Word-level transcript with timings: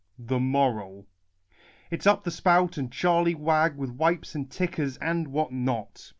The 0.17 0.39
Moral. 0.39 1.05
It's 1.91 2.07
up 2.07 2.23
the 2.23 2.31
spout 2.31 2.75
and 2.75 2.91
Charley 2.91 3.35
Wag 3.35 3.75
With 3.77 3.91
wipes 3.91 4.33
and 4.33 4.49
tickers 4.49 4.97
and 4.97 5.27
what 5.27 5.51
not 5.51 6.09